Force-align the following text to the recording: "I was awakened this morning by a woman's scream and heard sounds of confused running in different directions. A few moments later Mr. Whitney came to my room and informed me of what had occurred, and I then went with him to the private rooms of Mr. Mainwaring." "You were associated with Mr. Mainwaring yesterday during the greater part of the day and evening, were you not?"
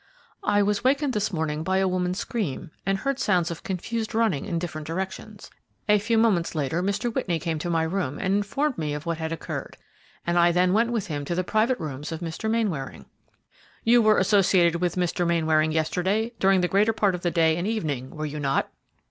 "I 0.41 0.63
was 0.63 0.79
awakened 0.79 1.13
this 1.13 1.31
morning 1.31 1.61
by 1.63 1.77
a 1.77 1.87
woman's 1.87 2.17
scream 2.17 2.71
and 2.87 2.97
heard 2.97 3.19
sounds 3.19 3.51
of 3.51 3.61
confused 3.61 4.15
running 4.15 4.45
in 4.45 4.57
different 4.57 4.87
directions. 4.87 5.51
A 5.87 5.99
few 5.99 6.17
moments 6.17 6.55
later 6.55 6.81
Mr. 6.81 7.13
Whitney 7.13 7.37
came 7.37 7.59
to 7.59 7.69
my 7.69 7.83
room 7.83 8.17
and 8.17 8.33
informed 8.33 8.79
me 8.79 8.95
of 8.95 9.05
what 9.05 9.19
had 9.19 9.31
occurred, 9.31 9.77
and 10.25 10.39
I 10.39 10.51
then 10.51 10.73
went 10.73 10.91
with 10.91 11.05
him 11.05 11.23
to 11.25 11.35
the 11.35 11.43
private 11.43 11.79
rooms 11.79 12.11
of 12.11 12.19
Mr. 12.19 12.49
Mainwaring." 12.49 13.05
"You 13.83 14.01
were 14.01 14.17
associated 14.17 14.81
with 14.81 14.95
Mr. 14.95 15.27
Mainwaring 15.27 15.71
yesterday 15.71 16.33
during 16.39 16.61
the 16.61 16.67
greater 16.67 16.93
part 16.93 17.13
of 17.13 17.21
the 17.21 17.29
day 17.29 17.55
and 17.55 17.67
evening, 17.67 18.09
were 18.09 18.25
you 18.25 18.39
not?" 18.39 18.71